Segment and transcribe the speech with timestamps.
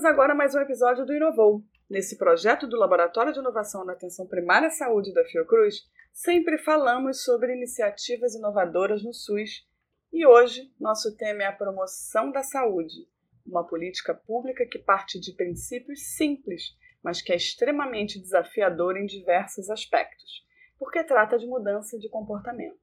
[0.00, 1.62] Começamos agora mais um episódio do Inovou.
[1.88, 7.22] Nesse projeto do Laboratório de Inovação na Atenção Primária à Saúde da Fiocruz, sempre falamos
[7.22, 9.68] sobre iniciativas inovadoras no SUS
[10.10, 13.06] e hoje nosso tema é a promoção da saúde,
[13.44, 19.68] uma política pública que parte de princípios simples, mas que é extremamente desafiadora em diversos
[19.68, 20.46] aspectos,
[20.78, 22.80] porque trata de mudança de comportamento.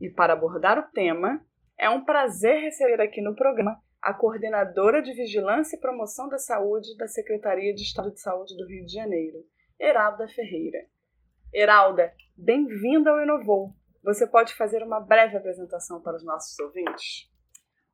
[0.00, 1.40] E para abordar o tema,
[1.78, 6.96] é um prazer receber aqui no programa a coordenadora de Vigilância e Promoção da Saúde
[6.96, 9.44] da Secretaria de Estado de Saúde do Rio de Janeiro,
[9.78, 10.78] Heralda Ferreira.
[11.52, 13.74] Heralda, bem-vinda ao Inovou.
[14.02, 17.30] Você pode fazer uma breve apresentação para os nossos ouvintes?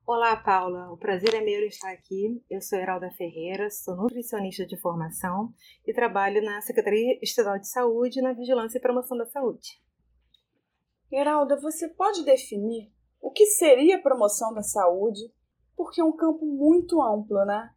[0.07, 0.89] Olá, Paula.
[0.89, 2.41] O prazer é meu estar aqui.
[2.49, 5.53] Eu sou Heralda Ferreira, sou nutricionista de formação
[5.85, 9.83] e trabalho na Secretaria Estadual de Saúde na Vigilância e Promoção da Saúde.
[11.11, 15.19] Heralda, você pode definir o que seria promoção da saúde
[15.75, 17.69] porque é um campo muito amplo, né?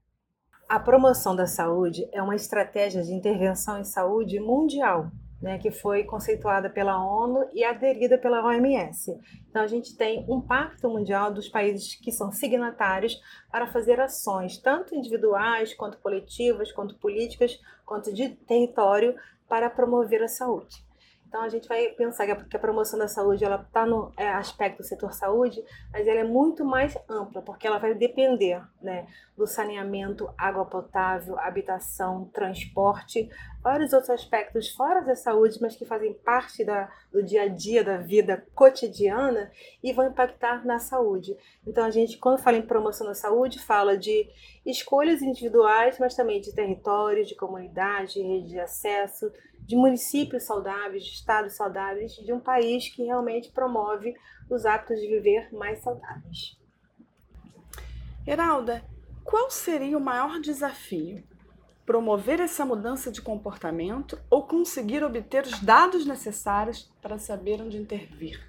[0.69, 5.11] A promoção da saúde é uma estratégia de intervenção em saúde mundial,
[5.41, 9.19] né, que foi conceituada pela ONU e aderida pela OMS.
[9.49, 13.19] Então, a gente tem um pacto mundial dos países que são signatários
[13.51, 19.15] para fazer ações, tanto individuais, quanto coletivas, quanto políticas, quanto de território,
[19.49, 20.88] para promover a saúde.
[21.29, 24.79] Então a gente vai pensar que a promoção da saúde ela está no é, aspecto
[24.79, 25.63] do setor saúde,
[25.93, 31.39] mas ela é muito mais ampla porque ela vai depender, né, do saneamento, água potável,
[31.39, 33.29] habitação, transporte,
[33.63, 37.85] vários outros aspectos fora da saúde, mas que fazem parte da, do dia a dia
[37.85, 41.37] da vida cotidiana e vão impactar na saúde.
[41.67, 44.27] Então a gente quando fala em promoção da saúde fala de
[44.65, 49.31] escolhas individuais, mas também de território, de comunidade, rede de acesso
[49.69, 54.15] de municípios saudáveis, de estados saudáveis, de um país que realmente promove
[54.49, 56.59] os hábitos de viver mais saudáveis.
[58.27, 58.83] Heralda,
[59.23, 61.23] qual seria o maior desafio?
[61.85, 68.41] Promover essa mudança de comportamento ou conseguir obter os dados necessários para saber onde intervir?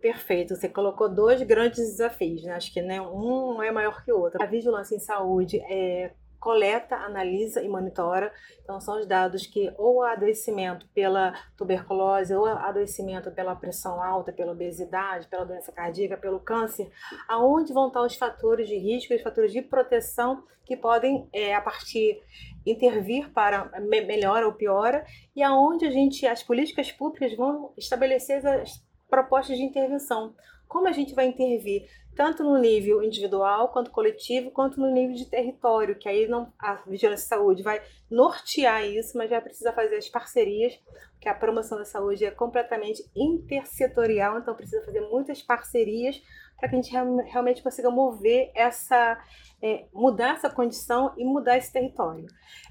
[0.00, 2.52] Perfeito, você colocou dois grandes desafios, né?
[2.52, 4.42] acho que né, um é maior que o outro.
[4.42, 8.32] A vigilância em saúde é coleta, analisa e monitora.
[8.62, 14.52] Então, são os dados que ou adoecimento pela tuberculose, ou adoecimento pela pressão alta, pela
[14.52, 16.90] obesidade, pela doença cardíaca, pelo câncer,
[17.28, 21.60] aonde vão estar os fatores de risco, os fatores de proteção que podem, é, a
[21.62, 22.22] partir
[22.66, 25.04] intervir para melhora ou piora,
[25.34, 30.34] e aonde a gente, as políticas públicas vão estabelecer as propostas de intervenção.
[30.68, 31.88] Como a gente vai intervir?
[32.18, 36.74] Tanto no nível individual quanto coletivo, quanto no nível de território, que aí não, a
[36.84, 37.80] vigilância de saúde vai
[38.10, 40.74] nortear isso, mas vai precisar fazer as parcerias,
[41.12, 46.20] porque a promoção da saúde é completamente intersetorial, então precisa fazer muitas parcerias
[46.58, 46.92] para que a gente
[47.30, 49.16] realmente consiga mover essa,
[49.62, 52.26] é, mudar essa condição e mudar esse território.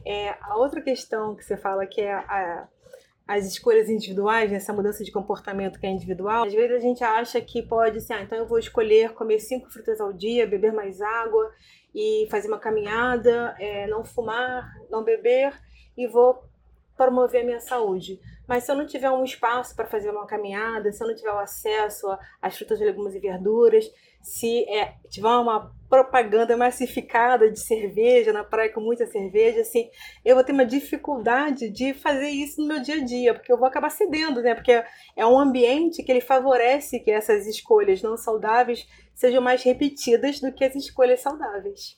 [0.06, 2.68] É, a outra questão que você fala que é a,
[3.27, 7.41] as escolhas individuais, nessa mudança de comportamento que é individual, às vezes a gente acha
[7.41, 11.01] que pode ser, ah, então eu vou escolher comer cinco frutas ao dia, beber mais
[11.01, 11.51] água
[11.93, 15.53] e fazer uma caminhada, é, não fumar, não beber
[15.97, 16.41] e vou
[16.95, 18.19] promover a minha saúde.
[18.47, 21.34] Mas se eu não tiver um espaço para fazer uma caminhada, se eu não tiver
[21.34, 22.08] o acesso
[22.41, 23.85] às frutas, legumes e verduras,
[24.22, 29.90] se é, tiver uma propaganda massificada de cerveja na praia com muita cerveja, assim,
[30.24, 33.57] eu vou ter uma dificuldade de fazer isso no meu dia a dia, porque eu
[33.57, 34.56] vou acabar cedendo, né?
[34.56, 34.84] Porque
[35.16, 40.53] é um ambiente que ele favorece que essas escolhas não saudáveis sejam mais repetidas do
[40.53, 41.97] que as escolhas saudáveis.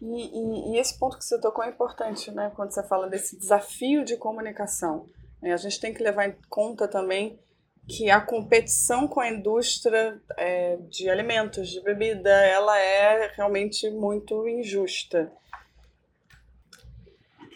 [0.00, 2.52] E, e, e esse ponto que você tocou é importante, né?
[2.54, 5.06] Quando você fala desse desafio de comunicação.
[5.52, 7.38] A gente tem que levar em conta também
[7.86, 14.48] que a competição com a indústria é, de alimentos, de bebida, ela é realmente muito
[14.48, 15.30] injusta.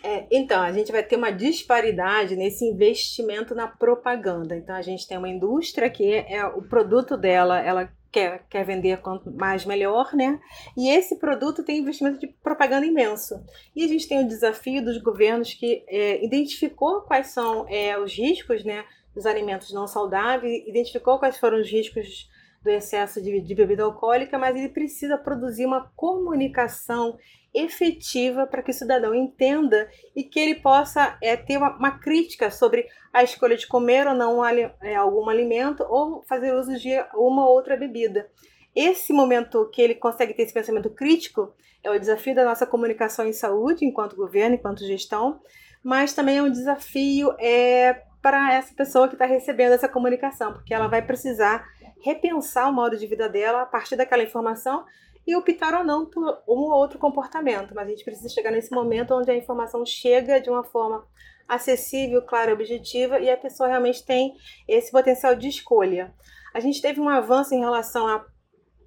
[0.03, 4.57] É, então, a gente vai ter uma disparidade nesse investimento na propaganda.
[4.57, 9.01] Então, a gente tem uma indústria que é o produto dela, ela quer, quer vender
[9.01, 10.41] quanto mais melhor, né?
[10.77, 13.43] E esse produto tem investimento de propaganda imenso.
[13.75, 18.13] E a gente tem o desafio dos governos que é, identificou quais são é, os
[18.13, 18.85] riscos, né?
[19.19, 22.29] dos alimentos não saudáveis, identificou quais foram os riscos
[22.63, 27.17] do excesso de, de bebida alcoólica, mas ele precisa produzir uma comunicação
[27.55, 32.51] efetiva para que o cidadão entenda e que ele possa é, ter uma, uma, crítica
[32.51, 37.49] sobre a escolha de comer ou não é, algum alimento ou fazer uso de uma
[37.49, 38.31] ou outra bebida.
[38.75, 41.53] Esse momento que ele consegue ter esse pensamento crítico
[41.83, 45.41] é o desafio da nossa comunicação em saúde, enquanto governo, enquanto gestão,
[45.83, 50.75] mas também é um desafio é, para essa pessoa que está recebendo essa comunicação, porque
[50.75, 51.67] ela vai precisar
[52.03, 54.85] repensar o modo de vida dela a partir daquela informação
[55.27, 57.75] e optar ou não por um ou outro comportamento.
[57.75, 61.07] Mas a gente precisa chegar nesse momento onde a informação chega de uma forma
[61.47, 64.35] acessível, clara, objetiva e a pessoa realmente tem
[64.67, 66.15] esse potencial de escolha.
[66.55, 68.25] A gente teve um avanço em relação à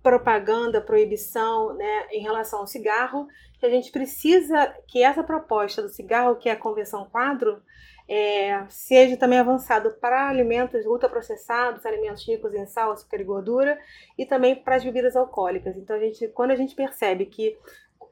[0.02, 3.28] propaganda, proibição, né, em relação ao cigarro,
[3.60, 7.62] que a gente precisa que essa proposta do cigarro, que é a Convenção Quadro,
[8.08, 13.80] é, seja também avançado para alimentos ultraprocessados, alimentos ricos em sal, açúcar e gordura,
[14.18, 15.76] e também para as bebidas alcoólicas.
[15.78, 17.58] Então, a gente, quando a gente percebe que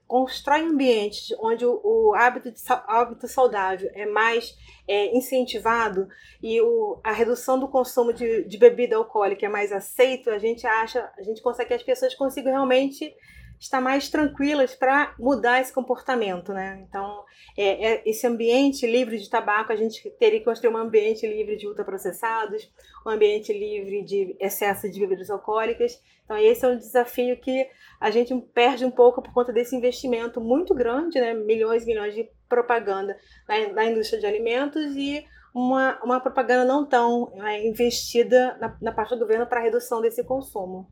[0.10, 4.58] constrói ambientes onde o, o hábito, de, hábito saudável é mais
[4.88, 6.08] é, incentivado
[6.42, 10.66] e o, a redução do consumo de, de bebida alcoólica é mais aceito, a gente
[10.66, 13.14] acha, a gente consegue que as pessoas consigam realmente
[13.60, 16.86] estar mais tranquilas para mudar esse comportamento, né?
[16.88, 17.24] Então,
[17.58, 21.58] é, é, esse ambiente livre de tabaco, a gente teria que construir um ambiente livre
[21.58, 22.72] de ultraprocessados,
[23.06, 26.02] um ambiente livre de excesso de bebidas alcoólicas.
[26.24, 27.68] Então, esse é um desafio que
[28.00, 31.34] a gente perde um pouco por conta desse investimento muito grande, né?
[31.34, 33.18] Milhões e milhões de propaganda
[33.48, 38.92] na, na indústria de alimentos e uma, uma propaganda não tão é, investida na, na
[38.92, 40.88] parte do governo para redução desse consumo.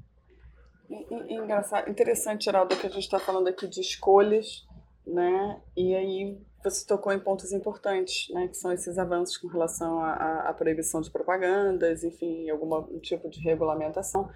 [0.89, 4.65] Engraçado, interessante, Geraldo, que a gente está falando aqui de escolhas,
[5.05, 5.61] né?
[5.75, 8.47] E aí você tocou em pontos importantes, né?
[8.47, 13.41] Que são esses avanços com relação à, à proibição de propagandas, enfim, algum tipo de
[13.41, 14.29] regulamentação.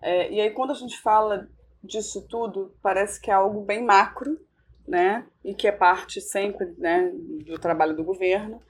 [0.00, 1.48] É, e aí quando a gente fala
[1.82, 4.38] disso tudo, parece que é algo bem macro,
[4.86, 5.26] né?
[5.44, 7.10] E que é parte sempre, né,
[7.44, 8.60] do trabalho do governo.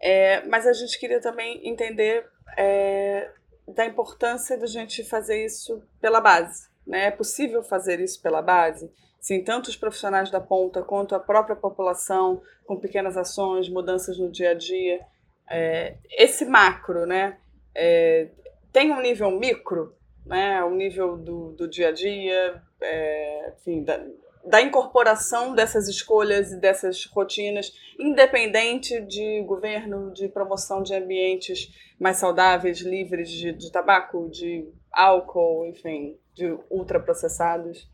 [0.00, 2.26] É, mas a gente queria também entender
[2.56, 3.30] é,
[3.68, 7.06] da importância da gente fazer isso pela base, né?
[7.06, 8.90] É possível fazer isso pela base?
[9.20, 14.30] Sim, tanto os profissionais da ponta quanto a própria população, com pequenas ações, mudanças no
[14.30, 15.00] dia a dia.
[15.48, 17.38] É, esse macro, né?
[17.74, 18.28] É,
[18.72, 19.94] tem um nível micro,
[20.24, 20.62] né?
[20.64, 24.02] O nível do, do dia a dia, é, enfim, da,
[24.44, 32.16] da incorporação dessas escolhas e dessas rotinas, independente de governo, de promoção de ambientes mais
[32.16, 37.88] saudáveis, livres de, de tabaco, de álcool, enfim, de ultraprocessados.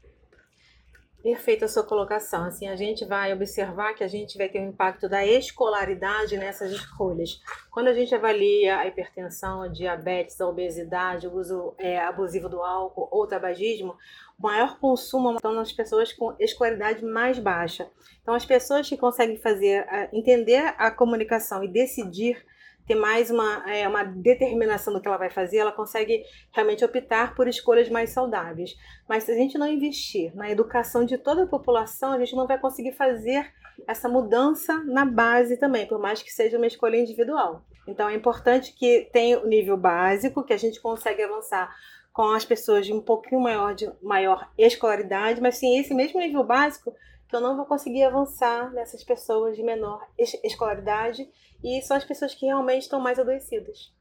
[1.22, 2.44] Perfeita a sua colocação.
[2.44, 6.70] Assim, a gente vai observar que a gente vai ter um impacto da escolaridade nessas
[6.70, 7.40] escolhas.
[7.68, 12.62] Quando a gente avalia a hipertensão, a diabetes, a obesidade, o uso é, abusivo do
[12.62, 13.96] álcool ou tabagismo,
[14.38, 17.90] o maior consumo estão nas pessoas com escolaridade mais baixa.
[18.22, 22.40] Então, as pessoas que conseguem fazer, entender a comunicação e decidir
[22.86, 27.34] ter mais uma, é, uma determinação do que ela vai fazer, ela consegue realmente optar
[27.34, 28.76] por escolhas mais saudáveis.
[29.08, 32.46] Mas se a gente não investir na educação de toda a população, a gente não
[32.46, 33.52] vai conseguir fazer
[33.86, 37.62] essa mudança na base também, por mais que seja uma escolha individual.
[37.86, 41.74] Então é importante que tenha o nível básico, que a gente consegue avançar
[42.12, 46.42] com as pessoas de um pouquinho maior de maior escolaridade, mas sim esse mesmo nível
[46.42, 46.94] básico
[47.28, 51.28] que eu não vou conseguir avançar nessas pessoas de menor escolaridade
[51.62, 53.92] e são as pessoas que realmente estão mais adoecidas.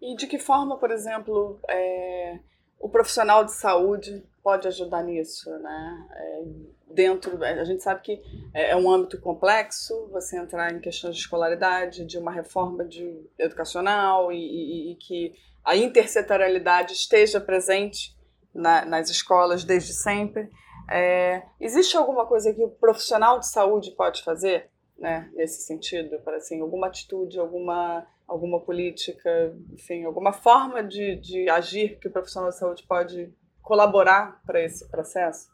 [0.00, 2.38] E de que forma, por exemplo, é,
[2.78, 6.08] o profissional de saúde pode ajudar nisso, né?
[6.12, 6.42] É,
[6.90, 8.22] dentro, a gente sabe que
[8.54, 13.28] é, é um âmbito complexo, você entrar em questões de escolaridade, de uma reforma de
[13.38, 15.34] educacional e, e, e que
[15.64, 18.16] a intersetorialidade esteja presente
[18.54, 20.48] na, nas escolas desde sempre.
[20.90, 24.68] É, existe alguma coisa que o profissional de saúde pode fazer
[24.98, 26.18] né, nesse sentido?
[26.20, 32.10] Para assim, alguma atitude, alguma, alguma política, enfim, alguma forma de, de agir que o
[32.10, 33.32] profissional de saúde pode
[33.62, 35.48] colaborar para esse processo?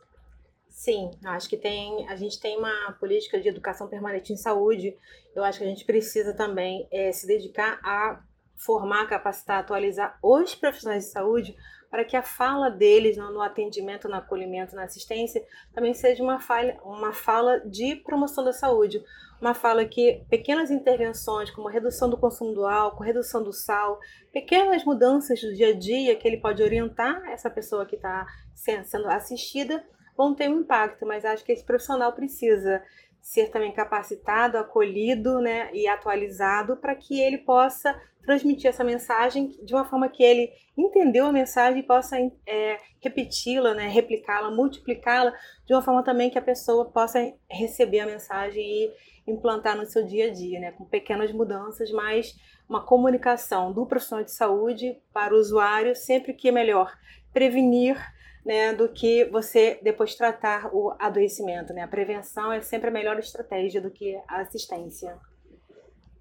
[0.68, 4.96] Sim, acho que tem, a gente tem uma política de educação permanente em saúde.
[5.34, 8.22] Eu acho que a gente precisa também é, se dedicar a
[8.56, 11.56] formar, capacitar, atualizar os profissionais de saúde
[11.96, 16.78] para que a fala deles no, atendimento, no acolhimento, na assistência, também seja uma, falha,
[16.84, 19.02] uma fala de promoção da saúde.
[19.40, 23.98] Uma fala que pequenas intervenções, como redução do consumo do álcool, redução do sal,
[24.30, 29.08] pequenas mudanças do dia a dia que ele pode orientar essa pessoa que está sendo
[29.08, 29.82] assistida,
[30.14, 32.82] vão ter um impacto, mas acho que esse profissional precisa
[33.26, 39.74] ser também capacitado, acolhido né, e atualizado para que ele possa transmitir essa mensagem de
[39.74, 42.16] uma forma que ele entendeu a mensagem e possa
[42.46, 45.34] é, repeti-la, né, replicá-la, multiplicá-la
[45.66, 48.92] de uma forma também que a pessoa possa receber a mensagem e
[49.26, 52.32] implantar no seu dia a dia, né, com pequenas mudanças, mas
[52.68, 56.96] uma comunicação do profissional de saúde para o usuário sempre que é melhor
[57.32, 58.00] prevenir
[58.46, 61.74] né, do que você depois tratar o adoecimento.
[61.74, 61.82] Né?
[61.82, 65.18] A prevenção é sempre a melhor estratégia do que a assistência.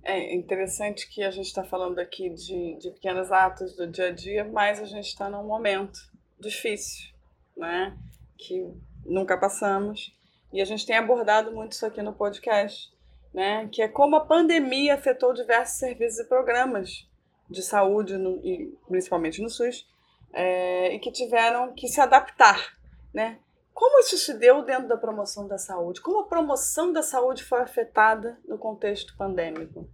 [0.03, 4.11] É interessante que a gente está falando aqui de, de pequenos atos do dia a
[4.11, 5.99] dia, mas a gente está num momento
[6.39, 7.13] difícil,
[7.55, 7.95] né?
[8.37, 8.73] Que
[9.05, 10.15] nunca passamos.
[10.51, 12.91] E a gente tem abordado muito isso aqui no podcast,
[13.33, 13.69] né?
[13.71, 17.07] Que é como a pandemia afetou diversos serviços e programas
[17.49, 19.87] de saúde, no, e principalmente no SUS,
[20.35, 22.77] é, e que tiveram que se adaptar,
[23.13, 23.39] né?
[23.73, 26.01] Como isso se deu dentro da promoção da saúde?
[26.01, 29.89] Como a promoção da saúde foi afetada no contexto pandêmico?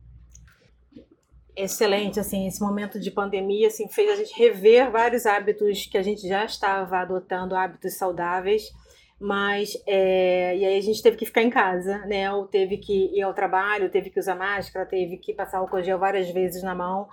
[1.56, 6.02] Excelente, assim, esse momento de pandemia assim, fez a gente rever vários hábitos que a
[6.02, 8.72] gente já estava adotando, hábitos saudáveis,
[9.20, 12.32] mas é, e aí a gente teve que ficar em casa, né?
[12.32, 16.00] Ou teve que ir ao trabalho, teve que usar máscara, teve que passar álcool gel
[16.00, 17.08] várias vezes na mão,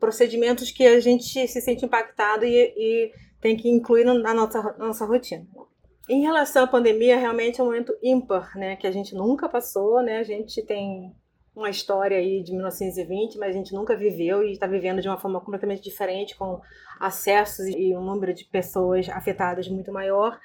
[0.00, 4.86] procedimentos que a gente se sente impactado e, e tem que incluir na nossa, na
[4.86, 5.46] nossa rotina.
[6.08, 8.74] Em relação à pandemia, realmente é um momento ímpar, né?
[8.74, 10.18] Que a gente nunca passou, né?
[10.18, 11.14] A gente tem
[11.54, 15.18] uma história aí de 1920, mas a gente nunca viveu e está vivendo de uma
[15.18, 16.60] forma completamente diferente, com
[16.98, 20.38] acessos e um número de pessoas afetadas muito maior.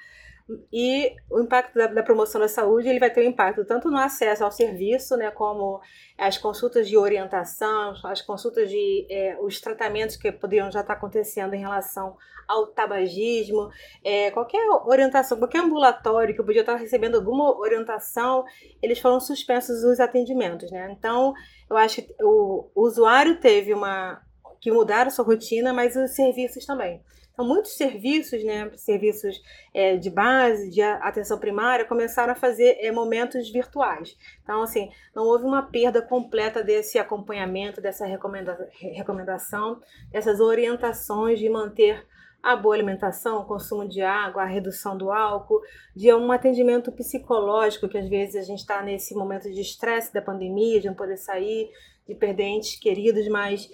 [0.72, 3.98] E o impacto da, da, promoção da saúde ele vai ter um impacto tanto no
[3.98, 5.80] acesso ao serviço, né, como
[6.16, 11.54] as consultas de orientação, as consultas de é, os tratamentos que poderiam já estar acontecendo
[11.54, 13.70] em relação ao tabagismo,
[14.04, 18.44] é, qualquer orientação, qualquer ambulatório que podia estar recebendo alguma orientação,
[18.80, 20.94] eles foram suspensos os atendimentos, né?
[20.96, 21.34] Então,
[21.68, 24.22] eu acho que o, o usuário teve uma
[24.60, 27.02] que mudar a sua rotina, mas os serviços também.
[27.36, 29.42] Então, muitos serviços, né, serviços
[29.74, 34.16] é, de base, de atenção primária, começaram a fazer é, momentos virtuais.
[34.42, 39.78] Então, assim, não houve uma perda completa desse acompanhamento, dessa recomenda recomendação,
[40.10, 42.06] dessas orientações de manter
[42.42, 45.60] a boa alimentação, o consumo de água, a redução do álcool,
[45.94, 50.22] de um atendimento psicológico, que às vezes a gente está nesse momento de estresse da
[50.22, 51.68] pandemia, de não poder sair,
[52.08, 53.68] de perder entes queridos, mas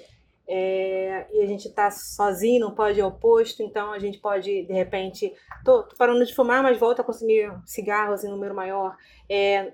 [0.47, 4.65] é, e a gente está sozinho, não pode ir ao posto, então a gente pode,
[4.65, 5.33] de repente,
[5.65, 8.97] tô, tô parando de fumar, mas volto a consumir cigarros em número maior.
[9.29, 9.73] É,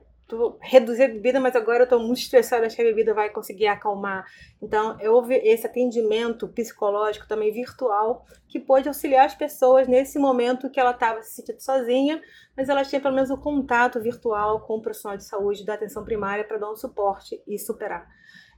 [0.60, 3.66] reduzir a bebida, mas agora eu estou muito estressada, acho que a bebida vai conseguir
[3.66, 4.26] acalmar.
[4.62, 10.78] Então, houve esse atendimento psicológico também virtual que pôde auxiliar as pessoas nesse momento que
[10.78, 12.20] ela estava se sentindo sozinha,
[12.56, 15.74] mas ela tinha pelo menos o um contato virtual com o profissional de saúde da
[15.74, 18.06] atenção primária para dar um suporte e superar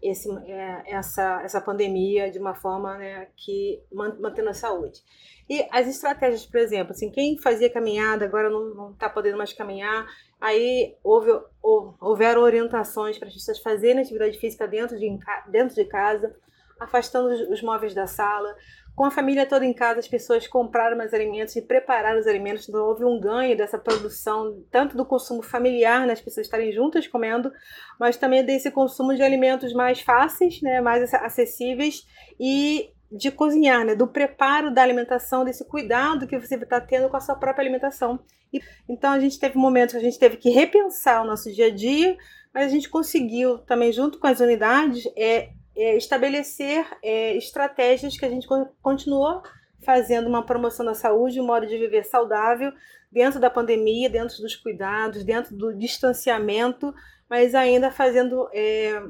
[0.03, 5.01] esse, é, essa, essa pandemia de uma forma né, que mantendo a saúde.
[5.49, 10.07] E as estratégias, por exemplo, assim, quem fazia caminhada agora não está podendo mais caminhar,
[10.41, 11.31] aí houve,
[11.63, 15.19] houve, houveram orientações para as pessoas fazerem atividade física dentro de,
[15.49, 16.35] dentro de casa,
[16.79, 18.55] afastando os, os móveis da sala,
[19.01, 22.69] com a família toda em casa, as pessoas compraram mais alimentos e prepararam os alimentos.
[22.69, 27.07] Então, houve um ganho dessa produção, tanto do consumo familiar, né, as pessoas estarem juntas
[27.07, 27.51] comendo,
[27.99, 32.07] mas também desse consumo de alimentos mais fáceis, né, mais acessíveis
[32.39, 37.17] e de cozinhar, né, do preparo da alimentação, desse cuidado que você está tendo com
[37.17, 38.21] a sua própria alimentação.
[38.53, 41.67] E, então, a gente teve momentos que a gente teve que repensar o nosso dia
[41.67, 42.17] a dia,
[42.55, 48.25] mas a gente conseguiu também, junto com as unidades, é, é, estabelecer é, estratégias que
[48.25, 48.47] a gente
[48.83, 49.43] continuou
[49.85, 52.73] fazendo uma promoção da saúde, um modo de viver saudável
[53.11, 56.95] dentro da pandemia, dentro dos cuidados, dentro do distanciamento,
[57.29, 59.03] mas ainda fazendo é,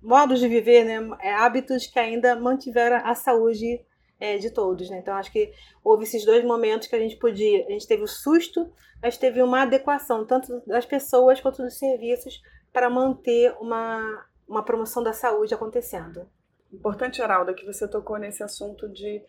[0.00, 3.80] modos de viver, né, é, hábitos que ainda mantiveram a saúde
[4.20, 4.88] é, de todos.
[4.90, 4.98] Né?
[4.98, 5.52] Então, acho que
[5.82, 9.42] houve esses dois momentos que a gente podia, a gente teve o susto, mas teve
[9.42, 15.52] uma adequação, tanto das pessoas quanto dos serviços, para manter uma uma promoção da saúde
[15.52, 16.26] acontecendo.
[16.72, 19.22] Importante, Geralda, que você tocou nesse assunto de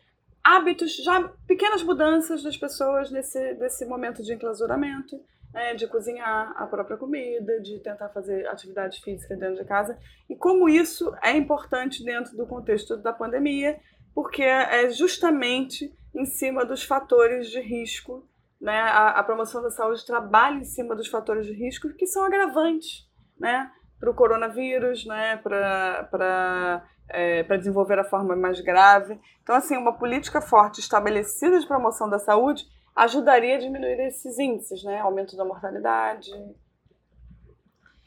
[0.44, 5.20] hábitos, já pequenas mudanças das pessoas nesse, nesse momento de enclausuramento,
[5.54, 9.98] né, de cozinhar a própria comida, de tentar fazer atividade física dentro de casa,
[10.30, 13.80] e como isso é importante dentro do contexto da pandemia,
[14.14, 18.28] porque é justamente em cima dos fatores de risco,
[18.60, 22.26] né, a, a promoção da saúde trabalha em cima dos fatores de risco que são
[22.26, 23.08] agravantes,
[23.40, 29.20] né, para o coronavírus, né, para é, desenvolver a forma mais grave.
[29.42, 32.66] Então, assim, uma política forte estabelecida de promoção da saúde
[33.04, 35.00] ajudaria a diminuir esses índices, né?
[35.00, 36.32] Aumento da mortalidade.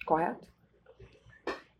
[0.06, 0.52] Correto?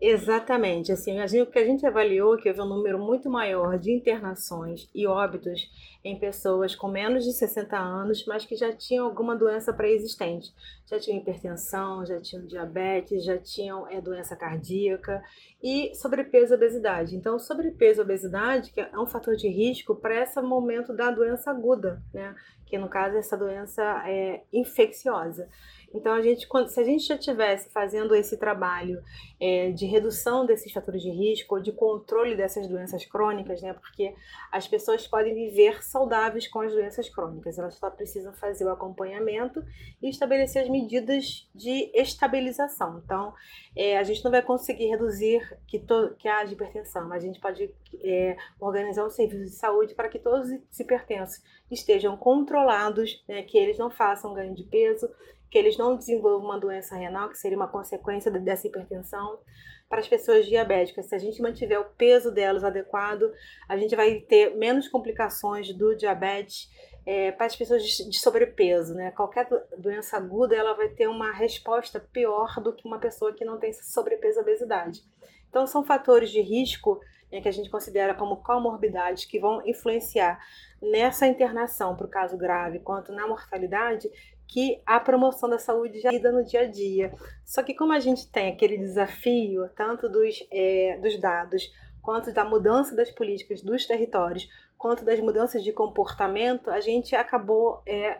[0.05, 0.91] Exatamente.
[0.91, 5.07] Assim, o que a gente avaliou que houve um número muito maior de internações e
[5.07, 5.71] óbitos
[6.03, 10.53] em pessoas com menos de 60 anos, mas que já tinham alguma doença pré-existente.
[10.87, 15.23] Já tinham hipertensão, já tinham diabetes, já tinham é, doença cardíaca
[15.63, 17.15] e sobrepeso e obesidade.
[17.15, 21.53] Então, sobrepeso e obesidade que é um fator de risco para esse momento da doença
[21.53, 22.35] aguda, né?
[22.73, 25.47] Que no caso essa doença é infecciosa.
[25.95, 29.03] Então, a gente, se a gente já estivesse fazendo esse trabalho
[29.39, 33.75] é, de redução desses fatores de risco, de controle dessas doenças crônicas, né?
[33.75, 34.15] Porque
[34.51, 39.63] as pessoas podem viver saudáveis com as doenças crônicas, elas só precisam fazer o acompanhamento
[40.01, 43.03] e estabelecer as medidas de estabilização.
[43.05, 43.35] Então,
[43.77, 47.39] é, a gente não vai conseguir reduzir que, to, que haja hipertensão, mas a gente
[47.39, 47.71] pode
[48.03, 53.59] é, organizar um serviço de saúde para que todos os hipertensos estejam controlados, né, que
[53.59, 55.09] eles não façam ganho de peso,
[55.51, 59.39] que eles não desenvolvam uma doença renal, que seria uma consequência dessa hipertensão.
[59.87, 63.31] Para as pessoas diabéticas, se a gente mantiver o peso delas adequado,
[63.69, 66.71] a gente vai ter menos complicações do diabetes.
[67.05, 69.11] É, para as pessoas de sobrepeso, né?
[69.11, 73.59] Qualquer doença aguda ela vai ter uma resposta pior do que uma pessoa que não
[73.59, 75.03] tem sobrepeso e obesidade.
[75.51, 77.01] Então são fatores de risco
[77.33, 80.39] né, que a gente considera como comorbidades que vão influenciar
[80.81, 84.11] nessa internação para o caso grave quanto na mortalidade
[84.47, 87.15] que a promoção da saúde já lida no dia a dia.
[87.43, 91.73] Só que como a gente tem aquele desafio, tanto dos, é, dos dados,
[92.03, 94.47] quanto da mudança das políticas dos territórios,
[94.77, 98.19] quanto das mudanças de comportamento, a gente acabou é,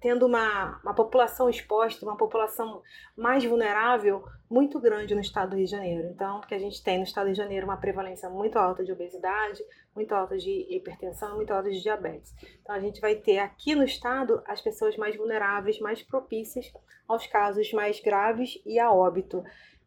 [0.00, 2.82] tendo uma, uma população exposta, uma população
[3.16, 6.08] mais vulnerável muito grande no estado do Rio de Janeiro.
[6.08, 8.84] Então, porque a gente tem no estado do Rio de Janeiro uma prevalência muito alta
[8.84, 9.62] de obesidade,
[9.94, 12.34] muito alta de hipertensão, muito alta de diabetes.
[12.60, 16.72] Então, a gente vai ter aqui no estado as pessoas mais vulneráveis, mais propícias
[17.08, 19.42] aos casos mais graves e a óbito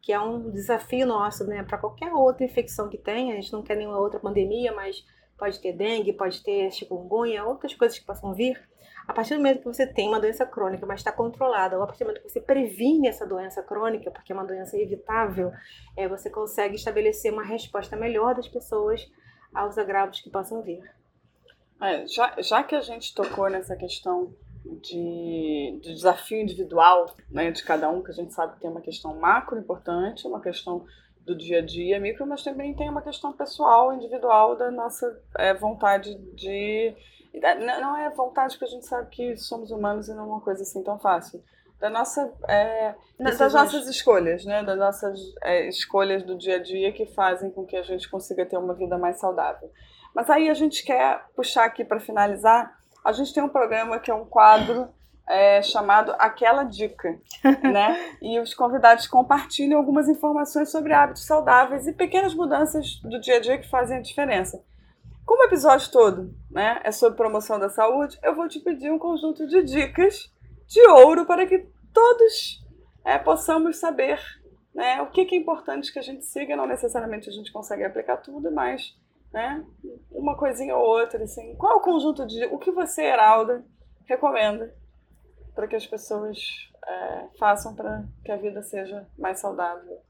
[0.06, 3.32] que é um desafio nosso, né, para qualquer outra infecção que tenha.
[3.32, 5.04] A gente não quer nenhuma outra pandemia, mas
[5.36, 8.56] pode ter dengue, pode ter chikungunya, outras coisas que possam vir
[9.06, 11.86] a partir do momento que você tem uma doença crônica, mas está controlada, ou a
[11.86, 15.52] partir do momento que você previne essa doença crônica, porque é uma doença evitável,
[15.96, 19.08] é, você consegue estabelecer uma resposta melhor das pessoas
[19.54, 20.82] aos agravos que possam vir.
[21.80, 24.34] É, já, já que a gente tocou nessa questão
[24.82, 28.80] de, de desafio individual né, de cada um, que a gente sabe que tem uma
[28.80, 30.84] questão macro importante, uma questão
[31.24, 35.52] do dia a dia micro, mas também tem uma questão pessoal, individual da nossa é,
[35.54, 36.94] vontade de
[37.40, 40.62] não é vontade, porque a gente sabe que somos humanos e não é uma coisa
[40.62, 41.42] assim tão fácil.
[41.78, 44.62] Da nossa, é, das nossas escolhas, né?
[44.62, 48.46] Das nossas é, escolhas do dia a dia que fazem com que a gente consiga
[48.46, 49.70] ter uma vida mais saudável.
[50.14, 52.74] Mas aí a gente quer puxar aqui para finalizar.
[53.04, 54.88] A gente tem um programa que é um quadro
[55.28, 57.18] é, chamado Aquela Dica,
[57.62, 58.16] né?
[58.22, 63.40] E os convidados compartilham algumas informações sobre hábitos saudáveis e pequenas mudanças do dia a
[63.40, 64.64] dia que fazem a diferença.
[65.26, 68.98] Como o episódio todo né, é sobre promoção da saúde, eu vou te pedir um
[68.98, 70.32] conjunto de dicas
[70.68, 72.64] de ouro para que todos
[73.04, 74.20] é, possamos saber
[74.72, 76.54] né, o que, que é importante que a gente siga.
[76.54, 78.96] Não necessariamente a gente consegue aplicar tudo, mas
[79.32, 79.64] né,
[80.12, 81.24] uma coisinha ou outra.
[81.24, 81.56] Assim.
[81.56, 82.44] Qual o conjunto de.
[82.46, 83.64] O que você, Heralda,
[84.04, 84.72] recomenda
[85.56, 86.38] para que as pessoas
[86.86, 90.00] é, façam para que a vida seja mais saudável?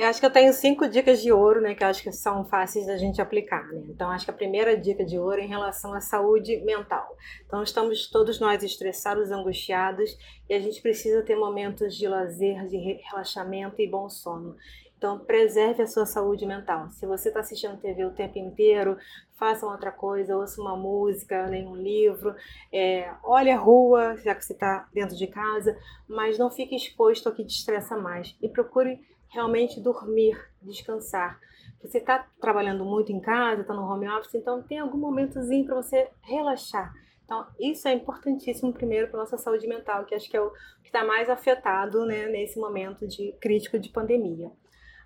[0.00, 2.42] Eu acho que eu tenho cinco dicas de ouro, né, que eu acho que são
[2.42, 3.82] fáceis da gente aplicar, né?
[3.90, 7.06] Então, acho que a primeira dica de ouro é em relação à saúde mental.
[7.44, 10.16] Então, estamos todos nós estressados, angustiados,
[10.48, 12.78] e a gente precisa ter momentos de lazer, de
[13.10, 14.56] relaxamento e bom sono.
[15.00, 16.90] Então, preserve a sua saúde mental.
[16.90, 18.98] Se você está assistindo TV o tempo inteiro,
[19.34, 22.34] faça outra coisa, ouça uma música, leia um livro,
[22.70, 25.74] é, olhe a rua, já que você está dentro de casa,
[26.06, 28.36] mas não fique exposto ao que te estressa mais.
[28.42, 31.40] E procure realmente dormir, descansar.
[31.80, 35.76] Você está trabalhando muito em casa, está no home office, então tem algum momentozinho para
[35.76, 36.92] você relaxar.
[37.24, 40.50] Então, isso é importantíssimo primeiro para nossa saúde mental, que acho que é o
[40.82, 44.52] que está mais afetado né, nesse momento de crítico de pandemia.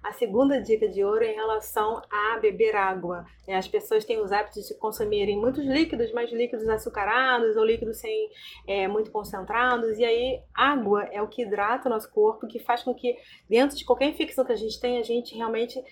[0.04, 3.24] A segunda dica de ouro é em relação a beber água.
[3.48, 3.56] Né?
[3.56, 8.28] As pessoas têm os hábitos de consumirem muitos líquidos, mas líquidos açucarados ou líquidos sem
[8.66, 9.98] é, muito concentrados.
[9.98, 13.16] E aí, água é o que hidrata o nosso corpo, que faz com que,
[13.48, 15.82] dentro de qualquer infecção que a gente tem, a gente realmente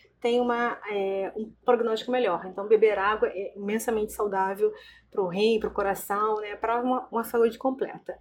[0.40, 2.44] uma, é, um prognóstico melhor.
[2.46, 4.72] Então, beber água é imensamente saudável
[5.10, 6.54] para o rim, para o coração, né?
[6.54, 8.16] para uma, uma saúde completa.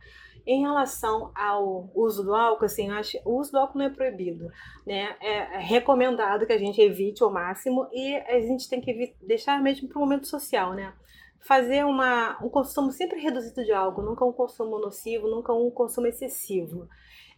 [0.46, 4.48] Em relação ao uso do álcool, assim, acho, o uso do álcool não é proibido,
[4.86, 5.16] né?
[5.22, 9.88] É recomendado que a gente evite ao máximo e a gente tem que deixar mesmo
[9.88, 10.94] para o momento social, né?
[11.40, 16.08] Fazer uma, um consumo sempre reduzido de álcool, nunca um consumo nocivo, nunca um consumo
[16.08, 16.88] excessivo.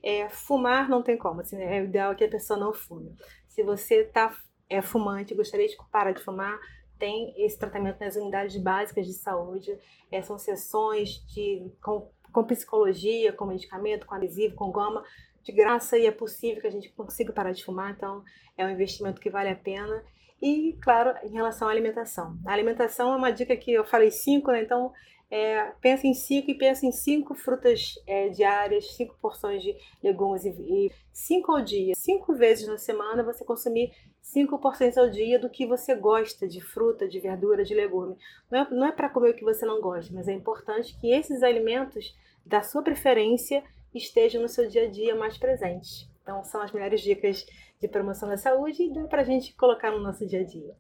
[0.02, 1.78] É, fumar não tem como, assim, né?
[1.78, 3.16] é o ideal que a pessoa não fume.
[3.48, 4.36] Se você está
[4.70, 6.60] é, fumante, gostaria de parar de fumar,
[7.04, 9.78] tem esse tratamento nas unidades básicas de saúde,
[10.12, 15.04] é, são sessões de, com com psicologia, com medicamento, com adesivo, com goma,
[15.44, 18.24] de graça e é possível que a gente consiga parar de fumar, então
[18.58, 20.04] é um investimento que vale a pena.
[20.42, 22.38] E, claro, em relação à alimentação.
[22.46, 24.62] A alimentação é uma dica que eu falei cinco, né?
[24.62, 24.92] Então,
[25.34, 30.46] é, pensa em cinco e pensa em cinco frutas é, diárias, cinco porções de legumes
[30.46, 31.96] e, e cinco ao dia.
[31.96, 33.92] Cinco vezes na semana você consumir
[34.22, 38.16] cinco porções ao dia do que você gosta de fruta, de verdura, de legume.
[38.52, 41.12] Não é, não é para comer o que você não gosta, mas é importante que
[41.12, 42.16] esses alimentos
[42.46, 46.08] da sua preferência estejam no seu dia a dia mais presentes.
[46.22, 47.44] Então, são as melhores dicas
[47.82, 50.76] de promoção da saúde e dá para a gente colocar no nosso dia a dia.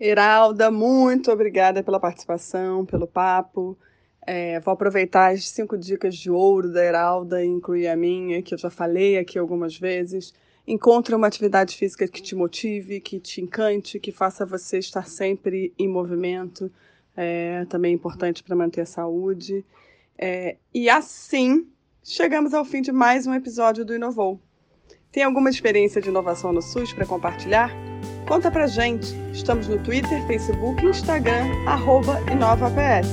[0.00, 3.76] Heralda, muito obrigada pela participação, pelo papo.
[4.24, 8.54] É, vou aproveitar as cinco dicas de ouro da Heralda e incluir a minha, que
[8.54, 10.32] eu já falei aqui algumas vezes.
[10.66, 15.72] Encontre uma atividade física que te motive, que te encante, que faça você estar sempre
[15.78, 16.70] em movimento.
[17.16, 19.64] É também importante para manter a saúde.
[20.16, 21.66] É, e assim,
[22.04, 24.38] chegamos ao fim de mais um episódio do Inovou.
[25.10, 27.72] Tem alguma experiência de inovação no SUS para compartilhar?
[28.28, 29.16] Conta pra gente.
[29.32, 33.08] Estamos no Twitter, Facebook e Instagram, arroba InovaPS.